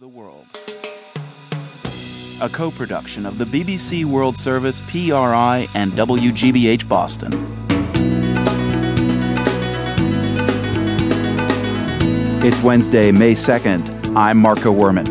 [0.00, 0.46] the world.
[2.40, 7.34] A co production of the BBC World Service, PRI, and WGBH Boston.
[12.42, 14.16] It's Wednesday, May 2nd.
[14.16, 15.04] I'm Marco Werman.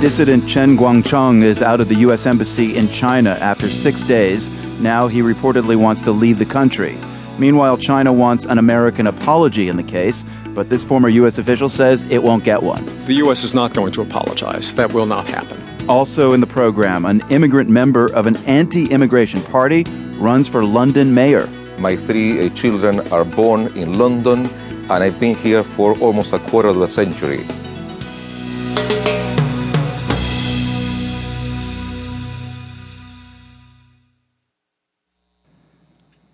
[0.00, 2.26] Dissident Chen Guangcheng is out of the U.S.
[2.26, 4.48] Embassy in China after six days.
[4.80, 6.98] Now he reportedly wants to leave the country.
[7.38, 11.38] Meanwhile, China wants an American apology in the case, but this former U.S.
[11.38, 12.84] official says it won't get one.
[13.06, 13.44] The U.S.
[13.44, 14.74] is not going to apologize.
[14.74, 15.62] That will not happen.
[15.88, 19.84] Also in the program, an immigrant member of an anti immigration party
[20.18, 21.46] runs for London mayor.
[21.78, 24.46] My three uh, children are born in London,
[24.90, 27.46] and I've been here for almost a quarter of a century.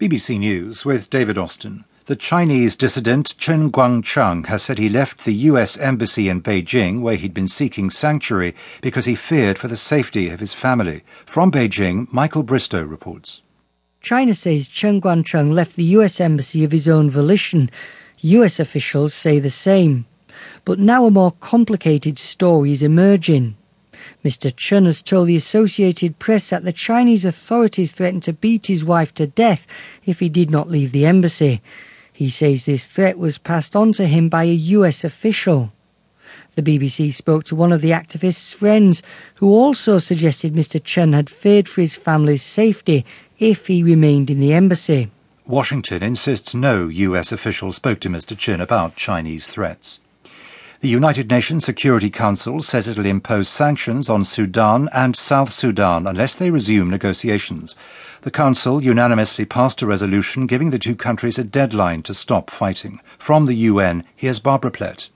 [0.04, 1.86] BBC News with David Austin.
[2.04, 5.78] The Chinese dissident Chen Guangcheng has said he left the U.S.
[5.78, 10.40] Embassy in Beijing, where he'd been seeking sanctuary, because he feared for the safety of
[10.40, 11.04] his family.
[11.24, 13.40] From Beijing, Michael Bristow reports.
[14.02, 16.20] China says Chen Guangcheng left the U.S.
[16.20, 17.70] Embassy of his own volition.
[18.20, 18.60] U.S.
[18.60, 20.04] officials say the same.
[20.66, 23.56] But now a more complicated story is emerging.
[24.24, 24.54] Mr.
[24.54, 29.12] Chen has told the Associated Press that the Chinese authorities threatened to beat his wife
[29.14, 29.66] to death
[30.04, 31.60] if he did not leave the embassy.
[32.12, 35.72] He says this threat was passed on to him by a US official.
[36.54, 39.02] The BBC spoke to one of the activist's friends,
[39.36, 40.82] who also suggested Mr.
[40.82, 43.04] Chen had feared for his family's safety
[43.38, 45.10] if he remained in the embassy.
[45.46, 48.38] Washington insists no US official spoke to Mr.
[48.38, 50.00] Chen about Chinese threats.
[50.84, 56.34] The United Nations Security Council says it'll impose sanctions on Sudan and South Sudan unless
[56.34, 57.74] they resume negotiations.
[58.20, 63.00] The Council unanimously passed a resolution giving the two countries a deadline to stop fighting.
[63.18, 65.08] From the UN, here's Barbara Plett.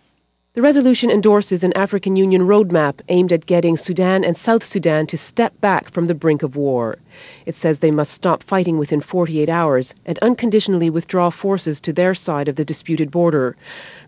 [0.54, 5.18] The resolution endorses an African Union roadmap aimed at getting Sudan and South Sudan to
[5.18, 6.96] step back from the brink of war.
[7.44, 12.14] It says they must stop fighting within 48 hours and unconditionally withdraw forces to their
[12.14, 13.56] side of the disputed border,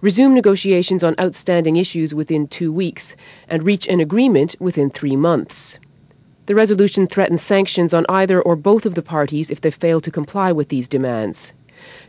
[0.00, 3.15] resume negotiations on outstanding issues within two weeks,
[3.47, 5.78] and reach an agreement within three months.
[6.47, 10.10] The resolution threatens sanctions on either or both of the parties if they fail to
[10.10, 11.53] comply with these demands.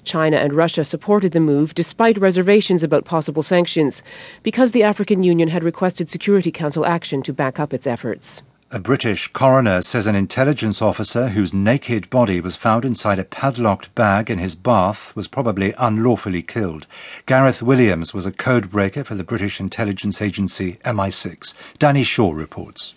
[0.04, 4.04] China and Russia supported the move despite reservations about possible sanctions
[4.44, 8.42] because the African Union had requested Security Council action to back up its efforts.
[8.74, 13.94] A British coroner says an intelligence officer whose naked body was found inside a padlocked
[13.96, 16.88] bag in his bath was probably unlawfully killed.
[17.26, 21.54] Gareth Williams was a code breaker for the British intelligence agency MI6.
[21.80, 22.94] Danny Shaw reports.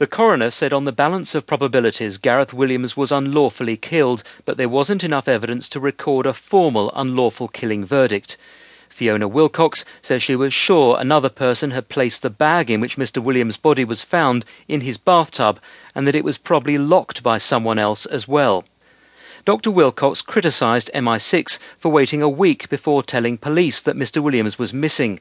[0.00, 4.66] The coroner said on the balance of probabilities Gareth Williams was unlawfully killed, but there
[4.66, 8.38] wasn't enough evidence to record a formal unlawful killing verdict.
[8.88, 13.22] Fiona Wilcox says she was sure another person had placed the bag in which Mr.
[13.22, 15.60] Williams' body was found in his bathtub
[15.94, 18.64] and that it was probably locked by someone else as well.
[19.46, 19.70] Dr.
[19.70, 24.22] Wilcox criticised MI6 for waiting a week before telling police that Mr.
[24.22, 25.18] Williams was missing.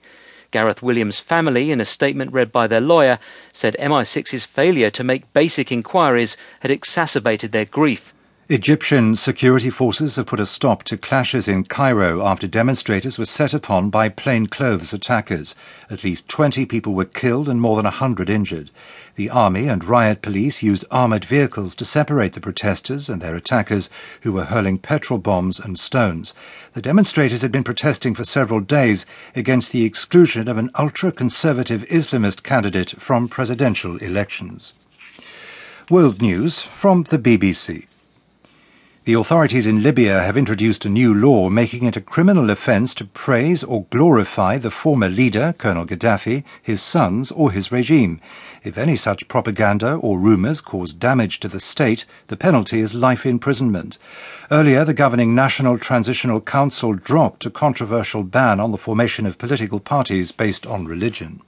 [0.52, 3.18] Gareth Williams' family, in a statement read by their lawyer,
[3.54, 8.14] said MI6's failure to make basic inquiries had exacerbated their grief.
[8.52, 13.54] Egyptian security forces have put a stop to clashes in Cairo after demonstrators were set
[13.54, 15.54] upon by plainclothes attackers.
[15.88, 18.72] At least 20 people were killed and more than 100 injured.
[19.18, 23.88] The army and riot police used armoured vehicles to separate the protesters and their attackers,
[24.22, 26.34] who were hurling petrol bombs and stones.
[26.74, 29.06] The demonstrators had been protesting for several days
[29.36, 34.74] against the exclusion of an ultra conservative Islamist candidate from presidential elections.
[35.92, 37.86] World News from the BBC.
[39.10, 43.06] The authorities in Libya have introduced a new law making it a criminal offence to
[43.06, 48.22] praise or glorify the former leader, Colonel Gaddafi, his sons, or his regime.
[48.64, 53.26] If any such propaganda or rumours cause damage to the state, the penalty is life
[53.26, 53.98] imprisonment.
[54.52, 59.80] Earlier, the governing National Transitional Council dropped a controversial ban on the formation of political
[59.80, 61.42] parties based on religion.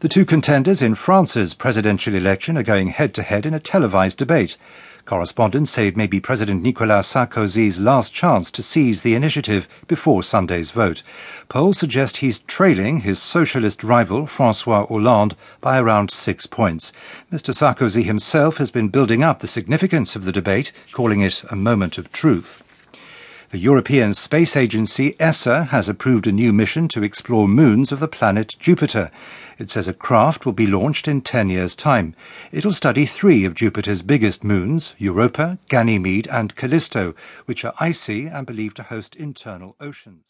[0.00, 4.18] The two contenders in France's presidential election are going head to head in a televised
[4.18, 4.58] debate.
[5.06, 10.22] Correspondents say it may be President Nicolas Sarkozy's last chance to seize the initiative before
[10.22, 11.02] Sunday's vote.
[11.48, 16.92] Polls suggest he's trailing his socialist rival, Francois Hollande, by around six points.
[17.32, 17.54] Mr.
[17.54, 21.96] Sarkozy himself has been building up the significance of the debate, calling it a moment
[21.96, 22.62] of truth.
[23.50, 28.08] The European Space Agency, ESA, has approved a new mission to explore moons of the
[28.08, 29.08] planet Jupiter.
[29.56, 32.16] It says a craft will be launched in 10 years' time.
[32.50, 37.14] It'll study three of Jupiter's biggest moons, Europa, Ganymede, and Callisto,
[37.44, 40.24] which are icy and believed to host internal oceans.